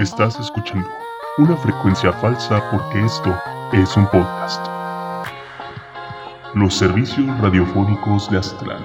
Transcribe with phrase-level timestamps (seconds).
[0.00, 0.88] Estás escuchando
[1.36, 3.36] una frecuencia falsa porque esto
[3.74, 4.66] es un podcast.
[6.54, 8.82] Los servicios radiofónicos de Aztlán.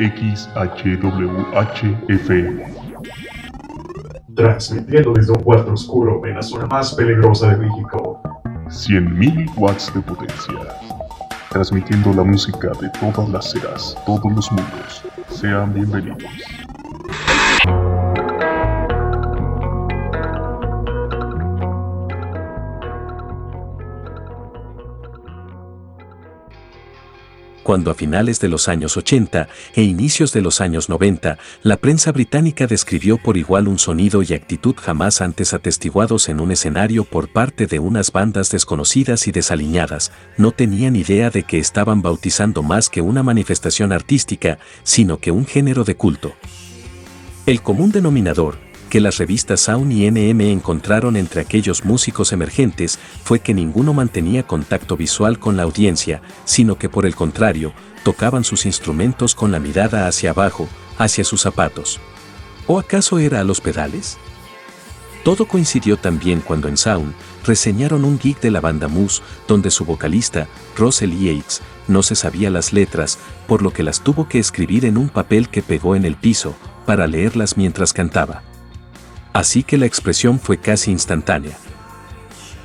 [0.00, 1.04] XHWHFM.
[4.34, 8.20] Transmitiendo desde un cuarto oscuro en la zona más peligrosa de México.
[8.66, 10.58] 100.000 watts de potencia.
[11.50, 15.04] Transmitiendo la música de todas las eras, todos los mundos.
[15.28, 16.24] Sean bienvenidos.
[27.72, 32.12] Cuando a finales de los años 80 e inicios de los años 90, la prensa
[32.12, 37.28] británica describió por igual un sonido y actitud jamás antes atestiguados en un escenario por
[37.32, 42.90] parte de unas bandas desconocidas y desaliñadas, no tenían idea de que estaban bautizando más
[42.90, 46.34] que una manifestación artística, sino que un género de culto.
[47.46, 48.58] El común denominador,
[48.92, 54.46] que las revistas Sound y NM encontraron entre aquellos músicos emergentes fue que ninguno mantenía
[54.46, 57.72] contacto visual con la audiencia, sino que por el contrario,
[58.04, 62.00] tocaban sus instrumentos con la mirada hacia abajo, hacia sus zapatos.
[62.66, 64.18] ¿O acaso era a los pedales?
[65.24, 67.14] Todo coincidió también cuando en Sound
[67.46, 72.50] reseñaron un gig de la banda Moose, donde su vocalista, Russell Yates, no se sabía
[72.50, 76.04] las letras, por lo que las tuvo que escribir en un papel que pegó en
[76.04, 76.54] el piso,
[76.84, 78.42] para leerlas mientras cantaba
[79.32, 81.56] así que la expresión fue casi instantánea.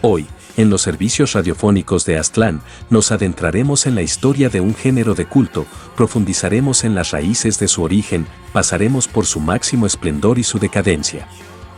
[0.02, 5.14] Hoy, en los servicios radiofónicos de Aztlán, nos adentraremos en la historia de un género
[5.14, 10.44] de culto, profundizaremos en las raíces de su origen, pasaremos por su máximo esplendor y
[10.44, 11.28] su decadencia.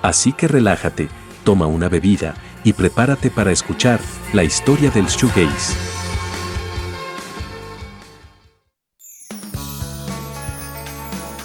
[0.01, 1.09] Así que relájate,
[1.43, 3.99] toma una bebida y prepárate para escuchar
[4.31, 5.75] la historia del shoegaze.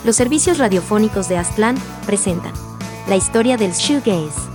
[0.04, 2.52] Los servicios radiofónicos de Aztlán presentan
[3.06, 4.48] la historia del shoegaze.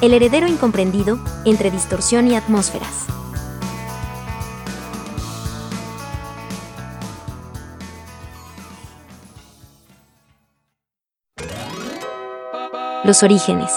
[0.00, 3.06] El heredero incomprendido entre distorsión y atmósferas.
[13.04, 13.72] Los orígenes.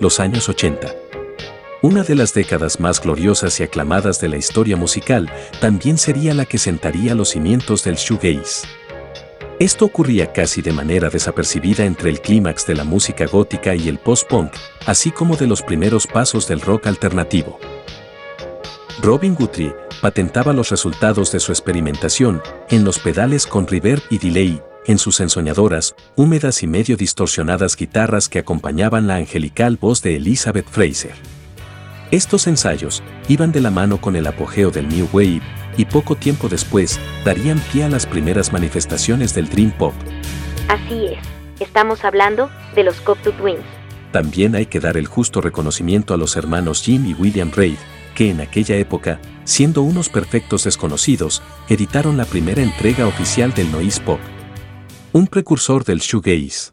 [0.00, 1.11] Los años 80.
[1.82, 5.28] Una de las décadas más gloriosas y aclamadas de la historia musical
[5.60, 8.68] también sería la que sentaría los cimientos del shoegaze.
[9.58, 13.98] Esto ocurría casi de manera desapercibida entre el clímax de la música gótica y el
[13.98, 14.52] post-punk,
[14.86, 17.58] así como de los primeros pasos del rock alternativo.
[19.02, 24.62] Robin Guthrie patentaba los resultados de su experimentación en los pedales con reverb y delay,
[24.86, 30.68] en sus ensoñadoras, húmedas y medio distorsionadas guitarras que acompañaban la angelical voz de Elizabeth
[30.68, 31.41] Fraser.
[32.12, 35.40] Estos ensayos iban de la mano con el apogeo del New Wave
[35.78, 39.94] y poco tiempo después darían pie a las primeras manifestaciones del Dream Pop.
[40.68, 41.18] Así es,
[41.58, 43.64] estamos hablando de los Cocteau Twins.
[44.10, 47.78] También hay que dar el justo reconocimiento a los hermanos Jim y William Reid,
[48.14, 54.02] que en aquella época, siendo unos perfectos desconocidos, editaron la primera entrega oficial del noise
[54.02, 54.20] pop.
[55.14, 56.72] Un precursor del shoegaze.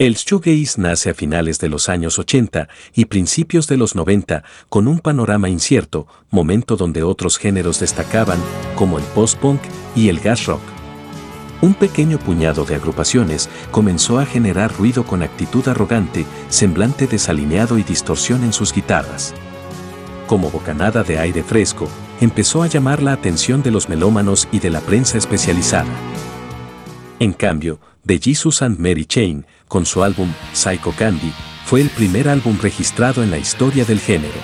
[0.00, 4.88] El shoegaze nace a finales de los años 80 y principios de los 90 con
[4.88, 8.38] un panorama incierto, momento donde otros géneros destacaban,
[8.76, 9.60] como el post-punk
[9.94, 10.62] y el gas rock.
[11.60, 17.82] Un pequeño puñado de agrupaciones comenzó a generar ruido con actitud arrogante, semblante desalineado y
[17.82, 19.34] distorsión en sus guitarras.
[20.26, 21.90] Como bocanada de aire fresco,
[22.22, 25.92] empezó a llamar la atención de los melómanos y de la prensa especializada.
[27.18, 31.32] En cambio, The Jesus and Mary Chain, con su álbum Psycho Candy,
[31.64, 34.34] fue el primer álbum registrado en la historia del género.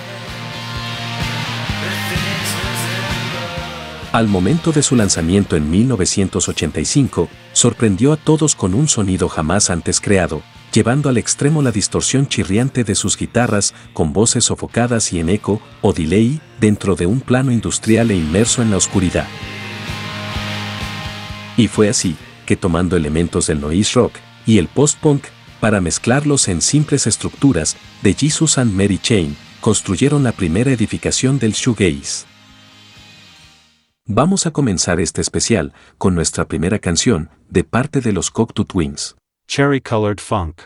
[4.13, 9.99] Al momento de su lanzamiento en 1985, sorprendió a todos con un sonido jamás antes
[9.99, 15.29] creado, llevando al extremo la distorsión chirriante de sus guitarras con voces sofocadas y en
[15.29, 19.27] eco o delay dentro de un plano industrial e inmerso en la oscuridad.
[21.57, 22.15] Y fue así
[22.45, 24.13] que tomando elementos del noise rock,
[24.47, 25.25] y el post-punk,
[25.59, 31.51] para mezclarlos en simples estructuras, de Jesus and Mary Chain, construyeron la primera edificación del
[31.51, 32.25] shoegaze.
[34.05, 39.17] Vamos a comenzar este especial con nuestra primera canción, de parte de los Cocteau Twins.
[39.47, 40.61] Cherry Colored Funk.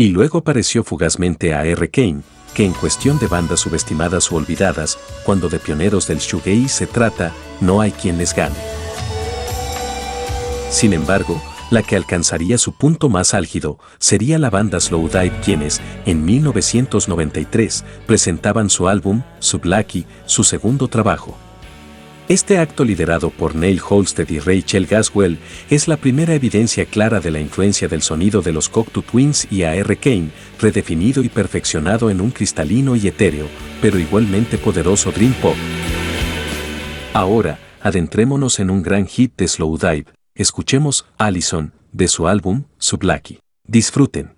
[0.00, 1.90] Y luego apareció fugazmente a R.
[1.90, 2.22] Kane,
[2.54, 7.34] que en cuestión de bandas subestimadas o olvidadas, cuando de pioneros del shoegaze se trata,
[7.60, 8.54] no hay quien les gane.
[10.70, 16.24] Sin embargo, la que alcanzaría su punto más álgido sería la banda Slowdive quienes, en
[16.24, 21.36] 1993, presentaban su álbum, Sublucky, su segundo trabajo.
[22.28, 25.38] Este acto liderado por Neil Holsted y Rachel Gaswell
[25.70, 29.62] es la primera evidencia clara de la influencia del sonido de los Cocteau Twins y
[29.62, 29.96] A.R.
[29.96, 30.28] Kane,
[30.60, 33.46] redefinido y perfeccionado en un cristalino y etéreo,
[33.80, 35.56] pero igualmente poderoso Dream Pop.
[37.14, 43.38] Ahora, adentrémonos en un gran hit de Slowdive, escuchemos Allison, de su álbum, Sublucky.
[43.66, 44.37] Disfruten.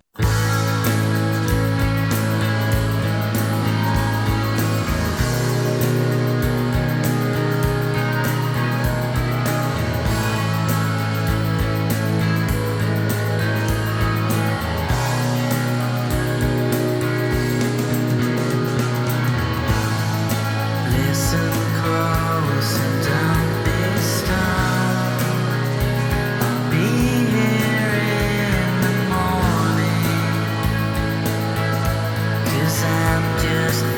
[33.51, 33.90] years.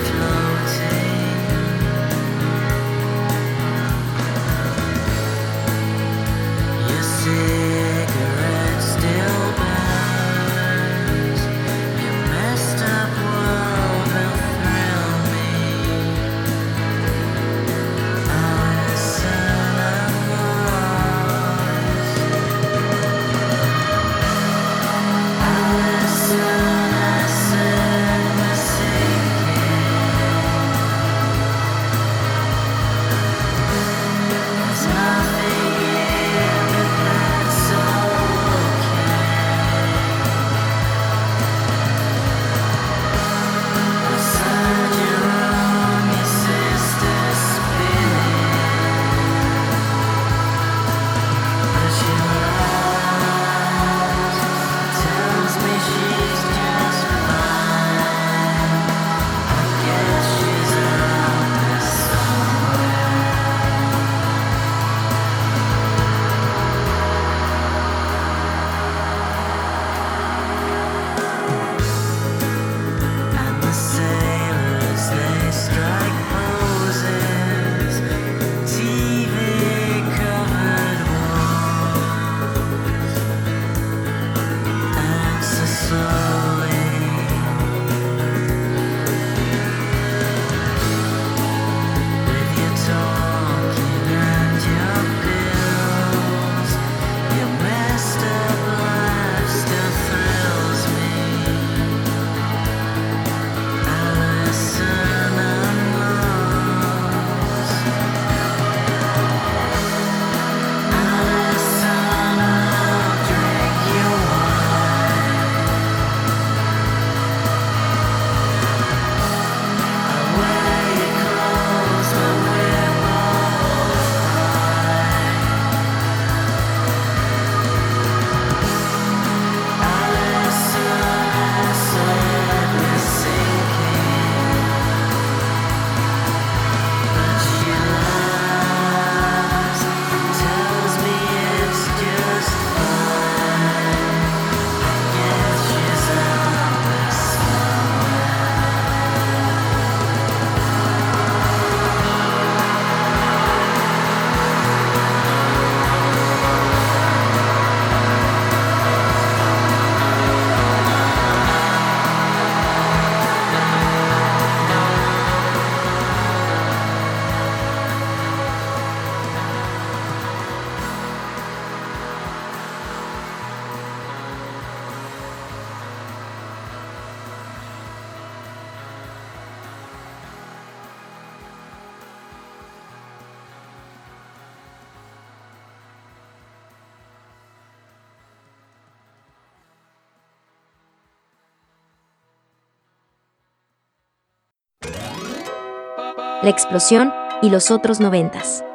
[196.43, 198.65] La explosión y los otros noventas.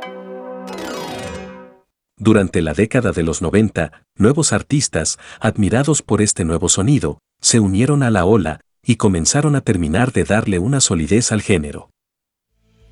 [2.17, 8.03] Durante la década de los 90, nuevos artistas, admirados por este nuevo sonido, se unieron
[8.03, 11.91] a la ola y comenzaron a terminar de darle una solidez al género.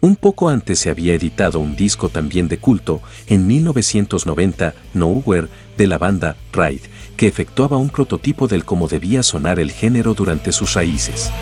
[0.02, 5.86] Un poco antes se había editado un disco también de culto, en 1990, Nowhere, de
[5.86, 6.82] la banda Ride,
[7.16, 11.32] que efectuaba un prototipo del cómo debía sonar el género durante sus raíces.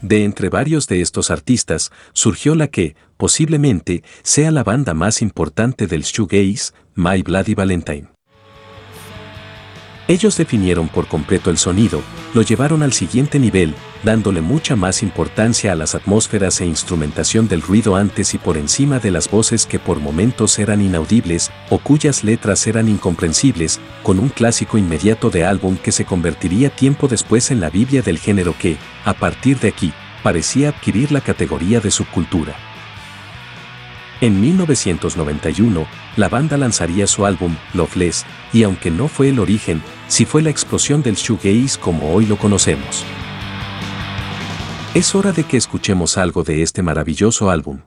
[0.00, 5.86] De entre varios de estos artistas surgió la que, posiblemente, sea la banda más importante
[5.86, 8.08] del shoegaze, My Bloody Valentine.
[10.06, 12.00] Ellos definieron por completo el sonido,
[12.32, 17.62] lo llevaron al siguiente nivel, dándole mucha más importancia a las atmósferas e instrumentación del
[17.62, 22.24] ruido antes y por encima de las voces que por momentos eran inaudibles o cuyas
[22.24, 27.60] letras eran incomprensibles, con un clásico inmediato de álbum que se convertiría tiempo después en
[27.60, 32.54] la Biblia del género que, a partir de aquí, parecía adquirir la categoría de subcultura.
[34.20, 35.86] En 1991,
[36.16, 40.50] la banda lanzaría su álbum Loveless, y aunque no fue el origen, sí fue la
[40.50, 43.04] explosión del shoegaze como hoy lo conocemos.
[44.98, 47.82] Es hora de que escuchemos algo de este maravilloso álbum.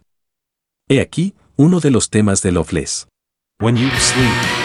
[0.88, 3.06] He aquí uno de los temas de Loveless.
[3.60, 4.61] When you sleep,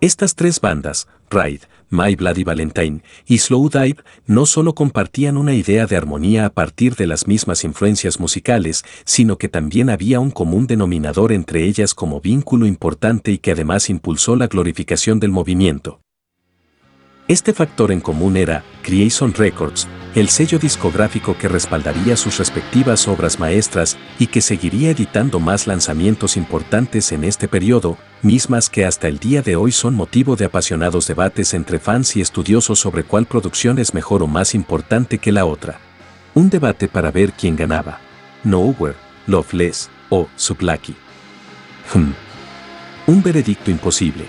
[0.00, 5.86] Estas tres bandas, Ride, My Bloody Valentine y Slow Dive, no solo compartían una idea
[5.86, 10.66] de armonía a partir de las mismas influencias musicales, sino que también había un común
[10.66, 16.03] denominador entre ellas como vínculo importante y que además impulsó la glorificación del movimiento.
[17.26, 23.40] Este factor en común era Creation Records, el sello discográfico que respaldaría sus respectivas obras
[23.40, 29.20] maestras y que seguiría editando más lanzamientos importantes en este periodo, mismas que hasta el
[29.20, 33.78] día de hoy son motivo de apasionados debates entre fans y estudiosos sobre cuál producción
[33.78, 35.80] es mejor o más importante que la otra.
[36.34, 38.00] Un debate para ver quién ganaba.
[38.42, 40.94] Nowhere, Loveless o Sublaki.
[41.94, 42.12] Hmm.
[43.06, 44.26] Un veredicto imposible.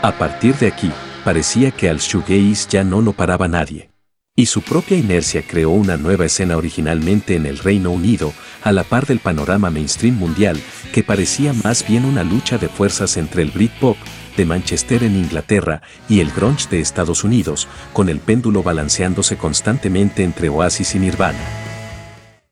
[0.00, 3.90] A partir de aquí, parecía que al shoegaze ya no lo paraba nadie.
[4.36, 8.84] Y su propia inercia creó una nueva escena originalmente en el Reino Unido, a la
[8.84, 10.58] par del panorama mainstream mundial,
[10.92, 13.96] que parecía más bien una lucha de fuerzas entre el Britpop
[14.36, 20.22] de Manchester en Inglaterra y el grunge de Estados Unidos, con el péndulo balanceándose constantemente
[20.22, 21.38] entre Oasis y Nirvana.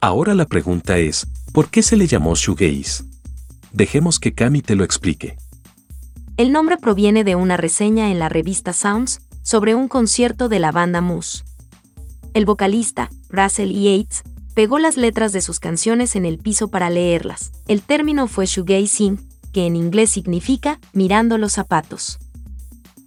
[0.00, 3.04] Ahora la pregunta es, ¿por qué se le llamó shoegaze?
[3.72, 5.36] Dejemos que Cami te lo explique.
[6.38, 10.70] El nombre proviene de una reseña en la revista Sounds sobre un concierto de la
[10.70, 11.42] banda Moose.
[12.32, 14.22] El vocalista, Russell Yates,
[14.54, 17.50] pegó las letras de sus canciones en el piso para leerlas.
[17.66, 19.18] El término fue shoegazing,
[19.52, 22.20] que en inglés significa mirando los zapatos.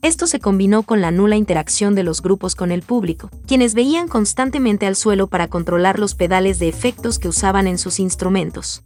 [0.02, 4.10] Esto se combinó con la nula interacción de los grupos con el público, quienes veían
[4.10, 8.84] constantemente al suelo para controlar los pedales de efectos que usaban en sus instrumentos.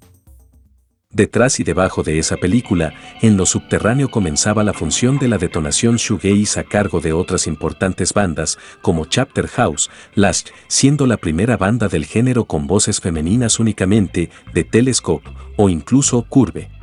[1.15, 5.95] Detrás y debajo de esa película, en lo subterráneo comenzaba la función de la detonación
[5.95, 11.87] shoegaze a cargo de otras importantes bandas, como Chapter House, Last, siendo la primera banda
[11.87, 16.74] del género con voces femeninas únicamente, de Telescope, o incluso Curve.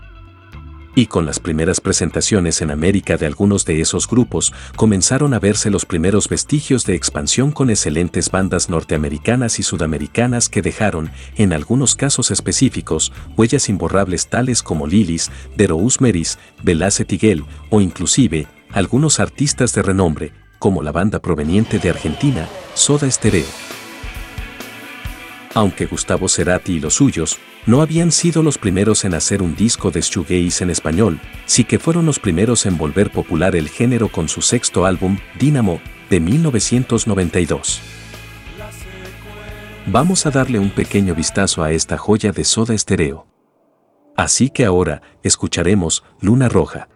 [0.95, 5.71] Y con las primeras presentaciones en América de algunos de esos grupos, comenzaron a verse
[5.71, 11.95] los primeros vestigios de expansión con excelentes bandas norteamericanas y sudamericanas que dejaron, en algunos
[11.95, 19.73] casos específicos, huellas imborrables tales como Lilies, The Rosemary's, Velázquez Tiguel, o inclusive, algunos artistas
[19.73, 23.47] de renombre, como la banda proveniente de Argentina, Soda Stereo.
[25.55, 29.91] Aunque Gustavo Cerati y los suyos no habían sido los primeros en hacer un disco
[29.91, 34.29] de shoegaze en español, sí que fueron los primeros en volver popular el género con
[34.29, 37.81] su sexto álbum, Dynamo, de 1992.
[39.87, 43.27] Vamos a darle un pequeño vistazo a esta joya de Soda Stereo.
[44.17, 46.89] Así que ahora, escucharemos Luna Roja.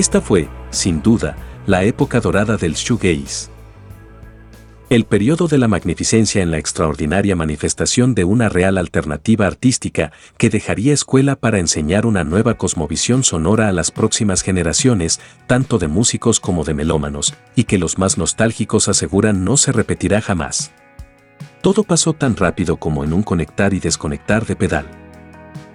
[0.00, 1.36] Esta fue, sin duda,
[1.66, 3.50] la época dorada del shoegaze.
[4.88, 10.48] El periodo de la magnificencia en la extraordinaria manifestación de una real alternativa artística que
[10.48, 16.40] dejaría escuela para enseñar una nueva cosmovisión sonora a las próximas generaciones, tanto de músicos
[16.40, 20.70] como de melómanos, y que los más nostálgicos aseguran no se repetirá jamás.
[21.60, 25.09] Todo pasó tan rápido como en un conectar y desconectar de pedal.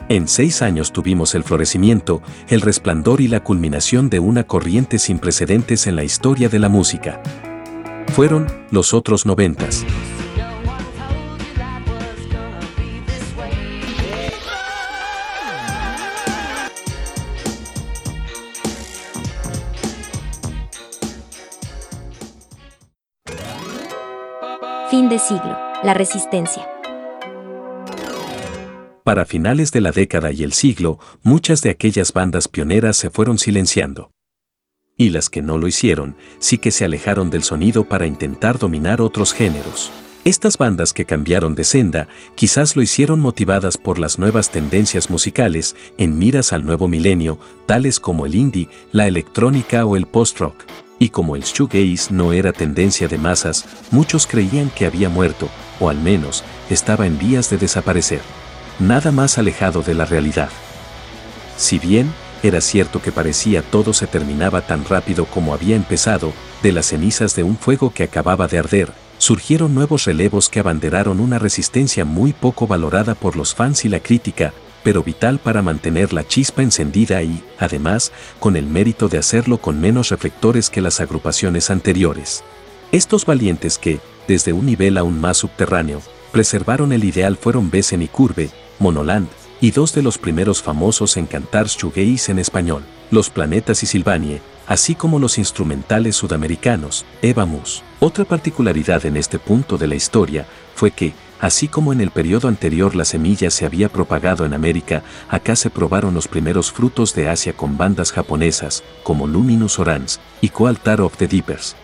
[0.08, 5.18] En seis años tuvimos el florecimiento, el resplandor y la culminación de una corriente sin
[5.18, 7.24] precedentes en la historia de la música.
[8.10, 9.84] Fueron los otros noventas.
[24.92, 25.58] Fin de siglo.
[25.84, 26.75] La resistencia.
[29.06, 33.38] Para finales de la década y el siglo, muchas de aquellas bandas pioneras se fueron
[33.38, 34.10] silenciando.
[34.98, 39.02] Y las que no lo hicieron, sí que se alejaron del sonido para intentar dominar
[39.02, 39.92] otros géneros.
[40.24, 45.76] Estas bandas que cambiaron de senda quizás lo hicieron motivadas por las nuevas tendencias musicales
[46.00, 47.38] en miras al nuevo milenio,
[47.68, 50.64] tales como el indie, la electrónica o el post-rock.
[50.98, 55.48] Y como el shoegaze no era tendencia de masas, muchos creían que había muerto,
[55.80, 58.22] o al menos estaba en vías de desaparecer.
[58.80, 60.50] Nada más alejado de la realidad.
[61.58, 62.12] Si bien,
[62.44, 67.36] era cierto que parecía todo se terminaba tan rápido como había empezado, de las cenizas
[67.36, 72.34] de un fuego que acababa de arder, surgieron nuevos relevos que abanderaron una resistencia muy
[72.34, 77.24] poco valorada por los fans y la crítica, pero vital para mantener la chispa encendida
[77.24, 82.44] y, además, con el mérito de hacerlo con menos reflectores que las agrupaciones anteriores.
[82.92, 86.02] Estos valientes que, desde un nivel aún más subterráneo,
[86.36, 89.30] preservaron el ideal fueron Besen y Curve, Monoland,
[89.62, 94.42] y dos de los primeros famosos en cantar shoegaze en español, Los Planetas y Silvanie,
[94.68, 97.84] así como los instrumentales sudamericanos, Eva Mus.
[98.02, 100.46] Otra particularidad en este punto de la historia
[100.76, 105.04] fue que, así como en el periodo anterior la semilla se había propagado en América,
[105.30, 110.50] acá se probaron los primeros frutos de Asia con bandas japonesas, como Luminous Orange y
[110.50, 111.78] Coaltar of the Deepers.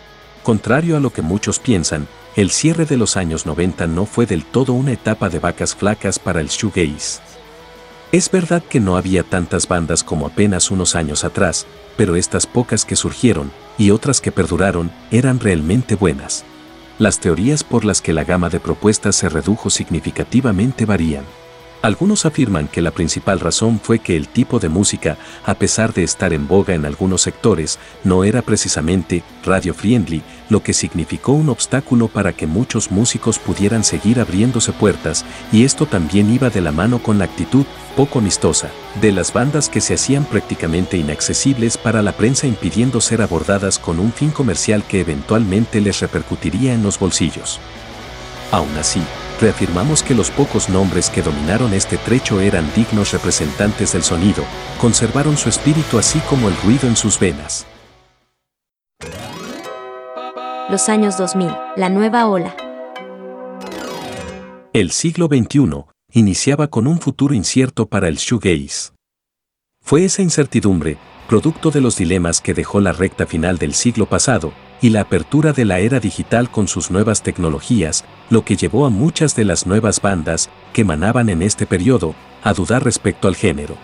[0.44, 4.46] Contrario a lo que muchos piensan, el cierre de los años 90 no fue del
[4.46, 7.20] todo una etapa de vacas flacas para el shoegaze.
[8.14, 11.66] Es verdad que no había tantas bandas como apenas unos años atrás,
[11.98, 16.46] pero estas pocas que surgieron, y otras que perduraron, eran realmente buenas.
[17.00, 21.26] Las teorías por las que la gama de propuestas se redujo significativamente varían.
[21.82, 26.04] Algunos afirman que la principal razón fue que el tipo de música, a pesar de
[26.04, 31.50] estar en boga en algunos sectores, no era precisamente radio friendly, lo que significó un
[31.50, 36.74] obstáculo para que muchos músicos pudieran seguir abriéndose puertas, y esto también iba de la
[36.74, 42.02] mano con la actitud poco amistosa de las bandas que se hacían prácticamente inaccesibles para
[42.02, 47.00] la prensa impidiendo ser abordadas con un fin comercial que eventualmente les repercutiría en los
[47.00, 47.60] bolsillos.
[48.52, 49.02] Aún así,
[49.40, 54.44] reafirmamos que los pocos nombres que dominaron este trecho eran dignos representantes del sonido,
[54.82, 57.66] conservaron su espíritu así como el ruido en sus venas.
[60.72, 61.50] Los años 2000.
[61.76, 62.56] La nueva ola.
[64.72, 68.94] El siglo XXI iniciaba con un futuro incierto para el shoegaze.
[69.84, 74.54] Fue esa incertidumbre, producto de los dilemas que dejó la recta final del siglo pasado,
[74.82, 78.90] y la apertura de la era digital con sus nuevas tecnologías, lo que llevó a
[78.90, 83.76] muchas de las nuevas bandas que emanaban en este periodo a dudar respecto al género.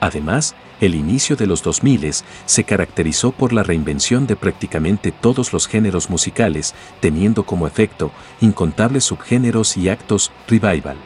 [0.00, 2.12] Además, el inicio de los 2000
[2.44, 8.10] se caracterizó por la reinvención de prácticamente todos los géneros musicales, teniendo como efecto
[8.40, 10.96] incontables subgéneros y actos revival.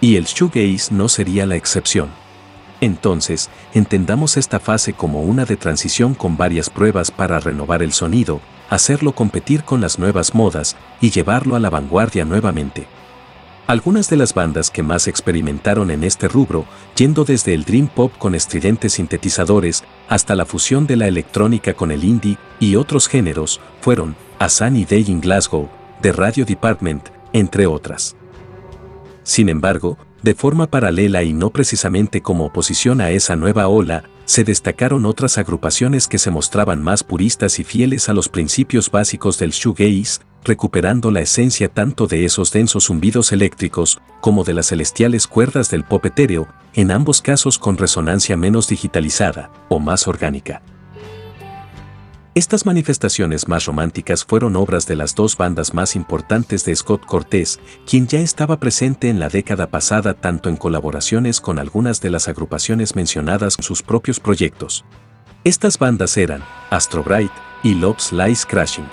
[0.00, 2.10] Y el shoegaze no sería la excepción.
[2.80, 8.40] Entonces, entendamos esta fase como una de transición con varias pruebas para renovar el sonido,
[8.70, 12.88] hacerlo competir con las nuevas modas y llevarlo a la vanguardia nuevamente.
[13.66, 18.12] Algunas de las bandas que más experimentaron en este rubro, yendo desde el dream pop
[18.18, 23.60] con estridentes sintetizadores hasta la fusión de la electrónica con el indie y otros géneros,
[23.80, 25.68] fueron A Sunny Day in Glasgow,
[26.00, 28.16] The Radio Department, entre otras.
[29.22, 34.44] Sin embargo, de forma paralela y no precisamente como oposición a esa nueva ola, se
[34.44, 39.50] destacaron otras agrupaciones que se mostraban más puristas y fieles a los principios básicos del
[39.50, 45.70] shoegaze, recuperando la esencia tanto de esos densos zumbidos eléctricos como de las celestiales cuerdas
[45.70, 50.62] del pop etéreo, en ambos casos con resonancia menos digitalizada o más orgánica.
[52.34, 57.60] Estas manifestaciones más románticas fueron obras de las dos bandas más importantes de Scott Cortés,
[57.84, 62.28] quien ya estaba presente en la década pasada tanto en colaboraciones con algunas de las
[62.28, 64.82] agrupaciones mencionadas en sus propios proyectos.
[65.44, 68.88] Estas bandas eran Astro Bright y Love's Lies Crashing.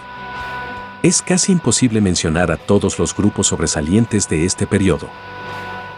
[1.01, 5.07] Es casi imposible mencionar a todos los grupos sobresalientes de este periodo.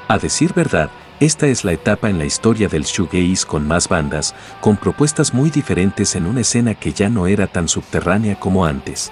[0.07, 4.33] A decir verdad, esta es la etapa en la historia del shoegaze con más bandas,
[4.59, 9.11] con propuestas muy diferentes en una escena que ya no era tan subterránea como antes.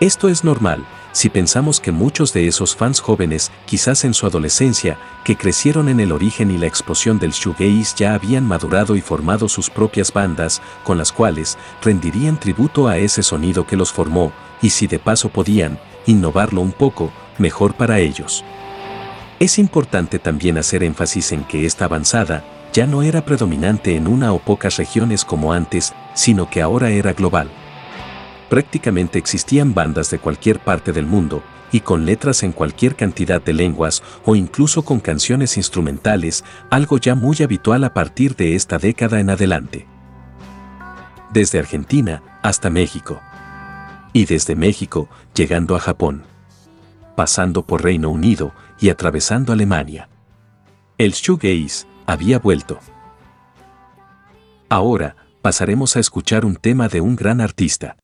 [0.00, 4.96] Esto es normal, si pensamos que muchos de esos fans jóvenes, quizás en su adolescencia,
[5.24, 9.46] que crecieron en el origen y la explosión del shoegaze ya habían madurado y formado
[9.50, 14.70] sus propias bandas, con las cuales rendirían tributo a ese sonido que los formó, y
[14.70, 18.42] si de paso podían, innovarlo un poco, mejor para ellos.
[19.40, 24.32] Es importante también hacer énfasis en que esta avanzada ya no era predominante en una
[24.32, 27.48] o pocas regiones como antes, sino que ahora era global.
[28.50, 33.52] Prácticamente existían bandas de cualquier parte del mundo, y con letras en cualquier cantidad de
[33.52, 39.20] lenguas o incluso con canciones instrumentales, algo ya muy habitual a partir de esta década
[39.20, 39.86] en adelante.
[41.30, 43.20] Desde Argentina hasta México.
[44.14, 46.24] Y desde México llegando a Japón.
[47.16, 50.08] Pasando por Reino Unido y atravesando Alemania.
[50.98, 52.78] El shoegaze había vuelto.
[54.68, 57.96] Ahora pasaremos a escuchar un tema de un gran artista.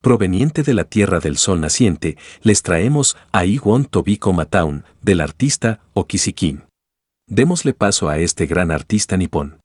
[0.00, 4.18] Proveniente de la Tierra del Sol naciente, les traemos a I Want to Be
[4.50, 6.64] Town del artista Okisikin.
[7.26, 9.63] Démosle paso a este gran artista nipón.「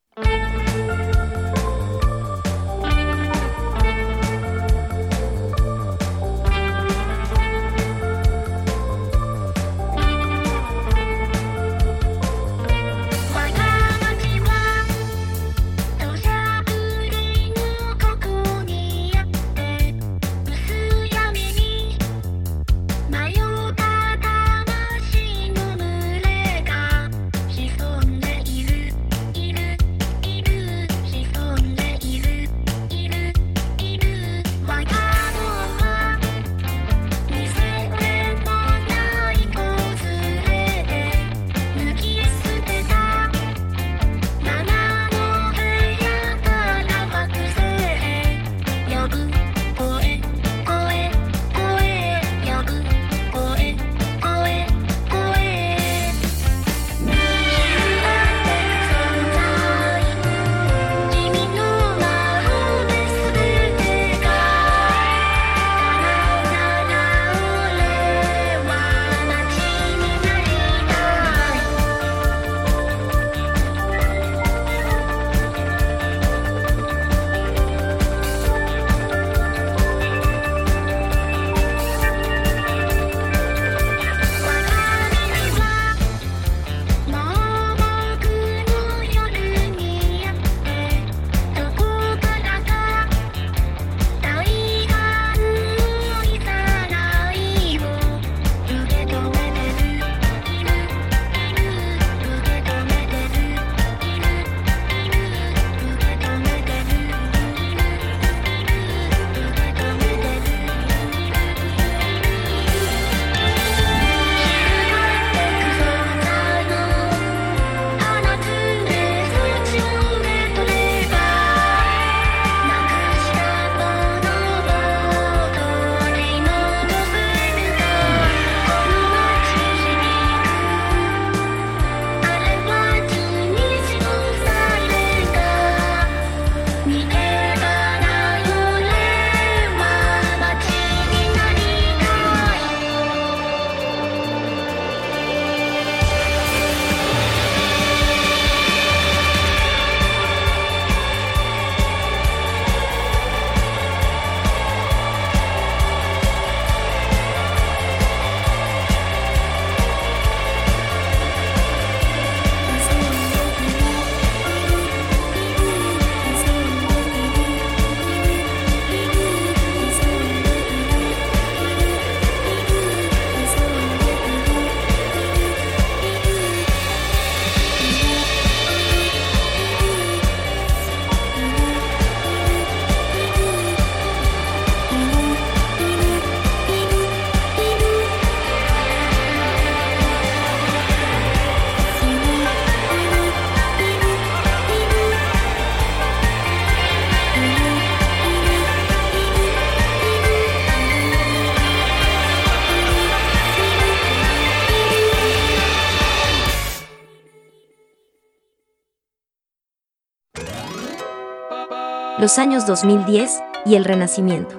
[212.20, 214.56] los años 2010 y el Renacimiento.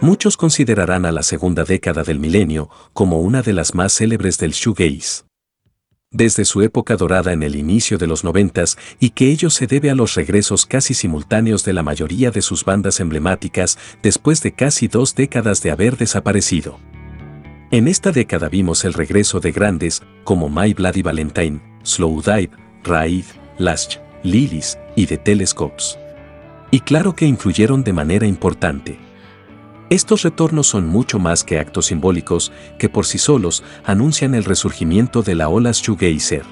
[0.00, 4.52] Muchos considerarán a la segunda década del milenio como una de las más célebres del
[4.52, 5.24] shoegaze.
[6.12, 9.90] Desde su época dorada en el inicio de los noventas y que ello se debe
[9.90, 14.86] a los regresos casi simultáneos de la mayoría de sus bandas emblemáticas después de casi
[14.86, 16.78] dos décadas de haber desaparecido.
[17.72, 22.50] En esta década vimos el regreso de grandes como My Bloody Valentine, Slow Dive,
[22.84, 23.24] Raid,
[23.58, 25.98] Lash, Lilies y The Telescopes.
[26.70, 28.98] Y claro que influyeron de manera importante.
[29.90, 35.22] Estos retornos son mucho más que actos simbólicos que por sí solos anuncian el resurgimiento
[35.22, 36.44] de la ola shoegazer.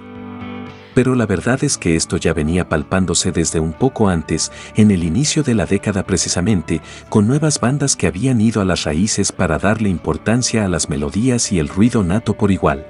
[0.95, 5.05] Pero la verdad es que esto ya venía palpándose desde un poco antes, en el
[5.05, 9.59] inicio de la década precisamente, con nuevas bandas que habían ido a las raíces para
[9.59, 12.87] darle importancia a las melodías y el ruido nato por igual.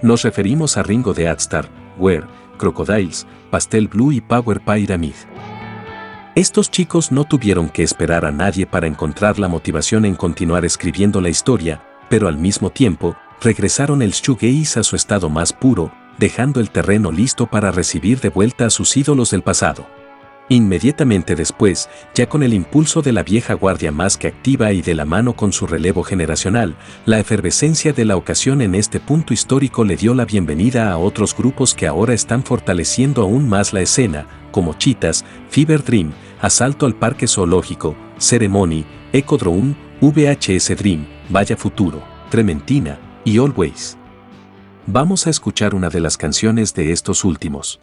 [0.00, 1.68] Nos referimos a Ringo de Adstar,
[1.98, 2.24] Where,
[2.56, 5.12] Crocodiles, Pastel Blue y Power Pyramid.
[6.36, 11.20] Estos chicos no tuvieron que esperar a nadie para encontrar la motivación en continuar escribiendo
[11.20, 16.60] la historia, pero al mismo tiempo, regresaron el shoegaze a su estado más puro, dejando
[16.60, 19.88] el terreno listo para recibir de vuelta a sus ídolos del pasado.
[20.52, 24.94] Inmediatamente después, ya con el impulso de la vieja guardia más que activa y de
[24.96, 26.74] la mano con su relevo generacional,
[27.06, 31.36] la efervescencia de la ocasión en este punto histórico le dio la bienvenida a otros
[31.36, 36.96] grupos que ahora están fortaleciendo aún más la escena, como Chitas, Fever Dream, Asalto al
[36.96, 43.96] Parque Zoológico, Ceremony, Echo Drone, VHS Dream, Vaya Futuro, Trementina y Always.
[44.88, 47.78] Vamos a escuchar una de las canciones de estos últimos.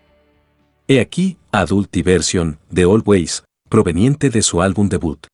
[0.89, 5.27] He aquí, Adult Version, de Always, proveniente de su álbum debut.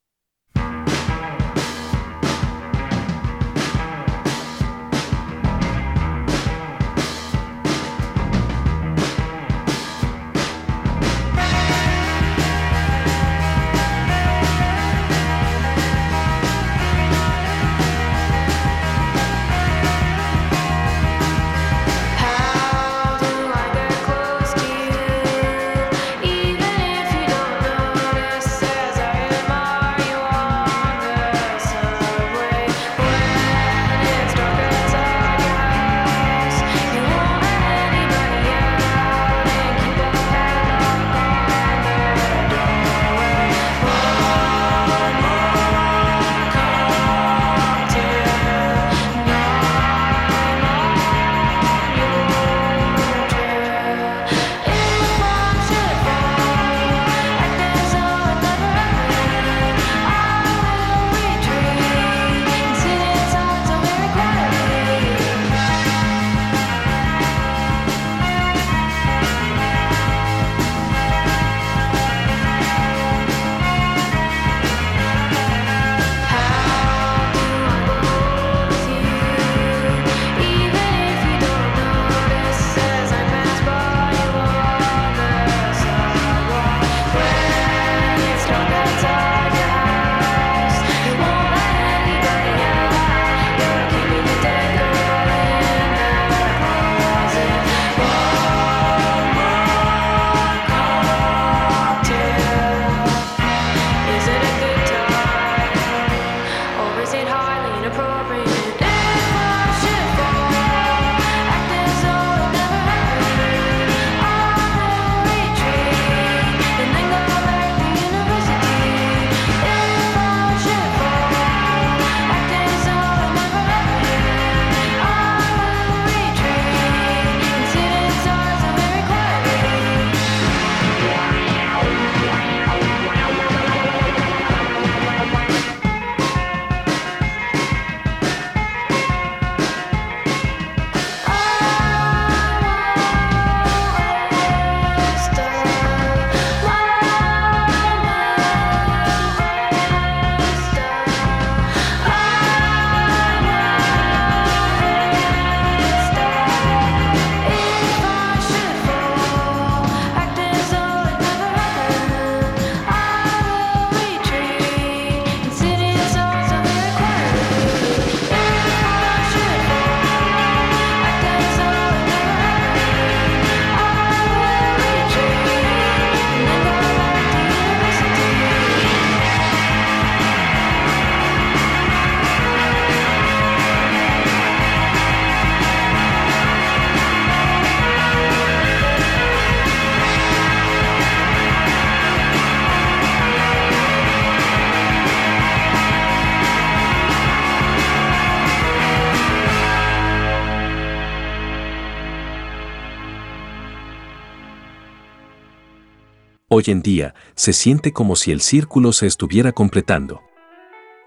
[206.55, 210.21] Hoy en día, se siente como si el círculo se estuviera completando.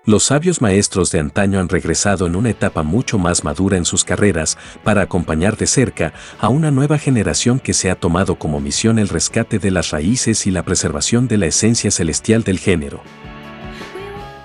[0.05, 4.03] Los sabios maestros de antaño han regresado en una etapa mucho más madura en sus
[4.03, 8.99] carreras para acompañar de cerca a una nueva generación que se ha tomado como misión
[8.99, 13.01] el rescate de las raíces y la preservación de la esencia celestial del género.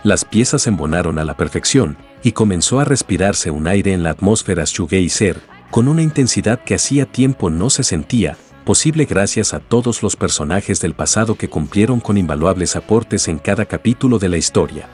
[0.04, 4.66] Las piezas embonaron a la perfección y comenzó a respirarse un aire en la atmósfera
[4.68, 5.42] shoegazer
[5.72, 10.80] con una intensidad que hacía tiempo no se sentía, posible gracias a todos los personajes
[10.80, 14.88] del pasado que cumplieron con invaluables aportes en cada capítulo de la historia.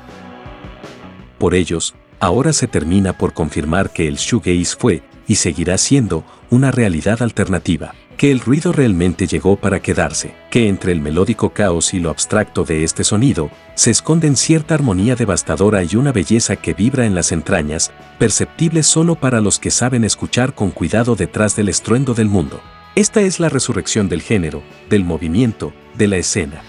[1.38, 6.72] Por ellos, ahora se termina por confirmar que el shoegaze fue, y seguirá siendo, una
[6.72, 11.99] realidad alternativa, que el ruido realmente llegó para quedarse, que entre el melódico caos y
[11.99, 17.05] lo abstracto de este sonido, se esconden cierta armonía devastadora y una belleza que vibra
[17.05, 22.13] en las entrañas, perceptible solo para los que saben escuchar con cuidado detrás del estruendo
[22.13, 22.59] del mundo.
[22.97, 26.63] Esta es la resurrección del género, del movimiento, de la escena.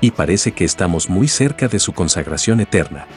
[0.00, 3.08] Y parece que estamos muy cerca de su consagración eterna.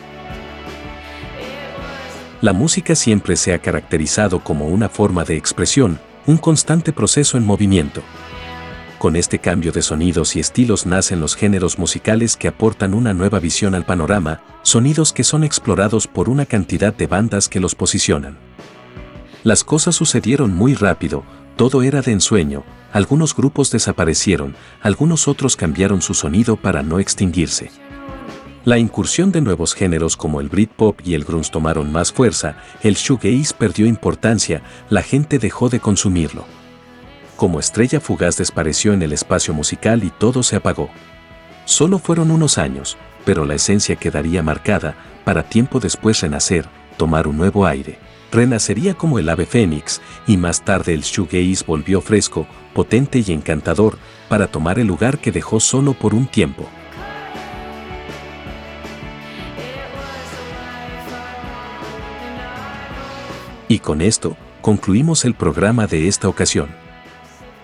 [2.41, 7.45] La música siempre se ha caracterizado como una forma de expresión, un constante proceso en
[7.45, 8.01] movimiento.
[8.97, 13.37] Con este cambio de sonidos y estilos nacen los géneros musicales que aportan una nueva
[13.37, 18.35] visión al panorama, sonidos que son explorados por una cantidad de bandas que los posicionan.
[19.43, 21.23] Las cosas sucedieron muy rápido,
[21.55, 27.71] todo era de ensueño, algunos grupos desaparecieron, algunos otros cambiaron su sonido para no extinguirse.
[28.65, 32.95] La incursión de nuevos géneros como el Britpop y el grunge tomaron más fuerza, el
[32.95, 36.45] shoegaze perdió importancia, la gente dejó de consumirlo.
[37.35, 40.89] Como estrella fugaz desapareció en el espacio musical y todo se apagó.
[41.65, 44.95] Solo fueron unos años, pero la esencia quedaría marcada,
[45.25, 46.65] para tiempo después renacer,
[46.97, 47.99] tomar un nuevo aire.
[48.35, 53.97] Renacería como el ave fénix, y más tarde el shoegaze volvió fresco, potente y encantador,
[54.27, 56.67] para tomar el lugar que dejó solo por un tiempo.
[63.69, 66.84] Y con esto, concluimos el programa de esta ocasión.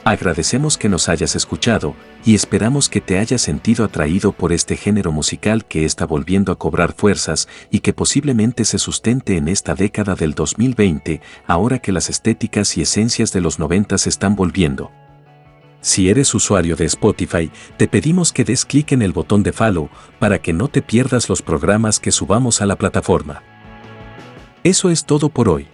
[0.03, 1.95] Agradecemos que nos hayas escuchado
[2.25, 6.57] y esperamos que te hayas sentido atraído por este género musical que está volviendo a
[6.57, 12.09] cobrar fuerzas y que posiblemente se sustente en esta década del 2020, ahora que las
[12.09, 14.91] estéticas y esencias de los 90 se están volviendo.
[15.81, 19.89] Si eres usuario de Spotify, te pedimos que des clic en el botón de follow
[20.17, 23.43] para que no te pierdas los programas que subamos a la plataforma.
[24.63, 25.67] Eso es todo por hoy.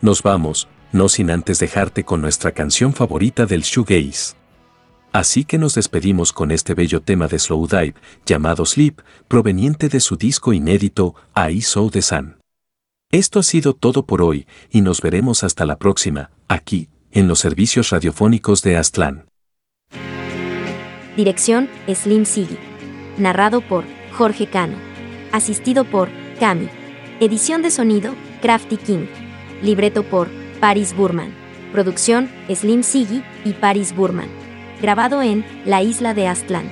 [0.00, 4.36] Nos vamos, no sin antes dejarte con nuestra canción favorita del shoegaze.
[5.12, 10.16] Así que nos despedimos con este bello tema de Slowdive, llamado Sleep, proveniente de su
[10.16, 12.36] disco inédito I Saw the Sun.
[13.10, 17.40] Esto ha sido todo por hoy, y nos veremos hasta la próxima, aquí, en los
[17.40, 19.26] servicios radiofónicos de Aztlán.
[21.16, 22.58] Dirección, Slim Siggy.
[23.18, 24.76] Narrado por Jorge Cano.
[25.32, 26.68] Asistido por Cami.
[27.18, 29.06] Edición de sonido, Crafty King.
[29.62, 31.34] Libreto por Paris Burman.
[31.72, 34.28] Producción, Slim Siggy y Paris Burman.
[34.80, 36.70] Grabado en la isla de Aztlán.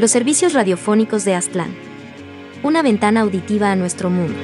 [0.00, 1.72] Los servicios radiofónicos de Aztlán.
[2.64, 4.34] Una ventana auditiva a nuestro mundo.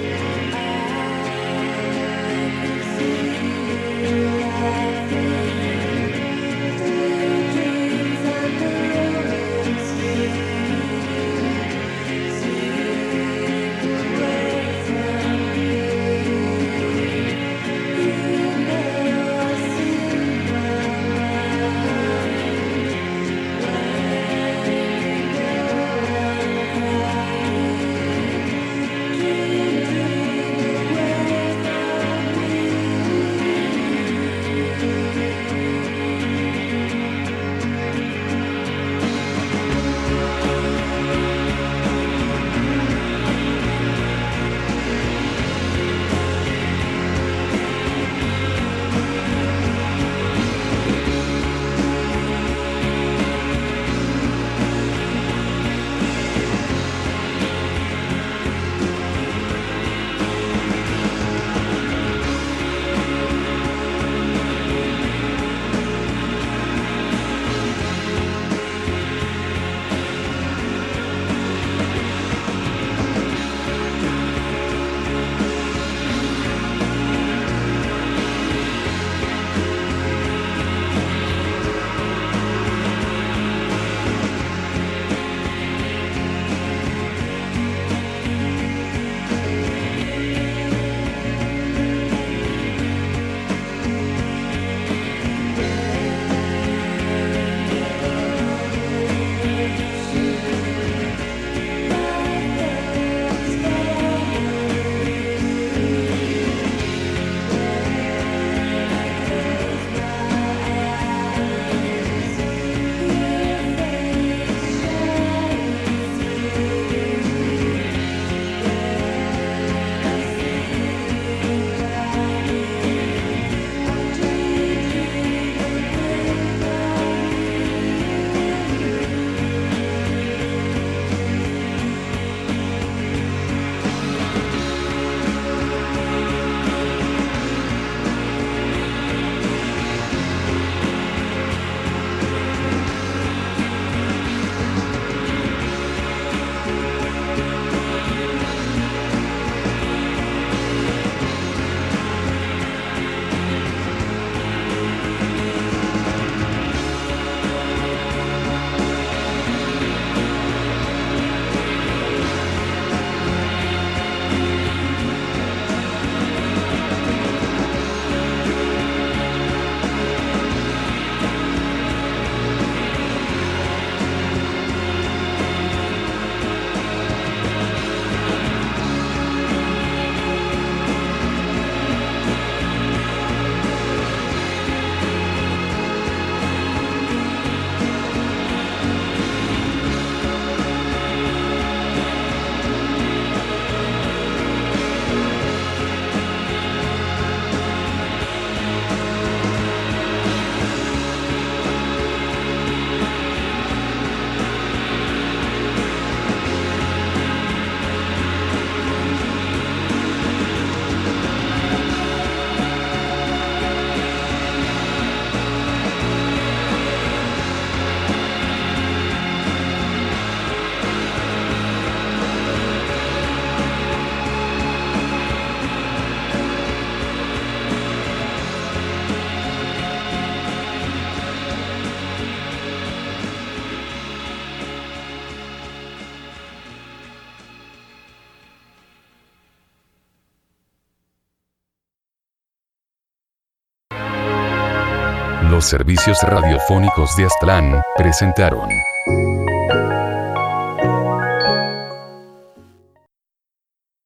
[245.61, 248.71] Los servicios radiofónicos de Aztlán presentaron